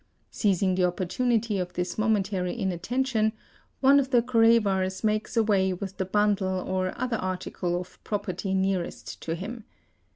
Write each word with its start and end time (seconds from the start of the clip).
Seizing 0.31 0.73
the 0.73 0.81
oppor 0.81 1.05
tunity 1.05 1.61
of 1.61 1.73
this 1.73 1.95
momentary 1.95 2.57
inattention, 2.57 3.33
one 3.81 3.99
of 3.99 4.09
the 4.09 4.23
Koravars 4.23 5.03
makes 5.03 5.37
away 5.37 5.73
with 5.73 5.97
the 5.97 6.05
bundle 6.05 6.59
or 6.67 6.99
other 6.99 7.17
article 7.17 7.79
of 7.79 8.03
property 8.03 8.55
nearest 8.55 9.21
to 9.21 9.35
him. 9.35 9.63